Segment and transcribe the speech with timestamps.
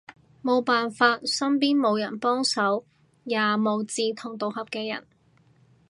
[0.41, 2.83] 無辦法，身邊無人幫手，
[3.23, 5.05] 也無志同道合嘅人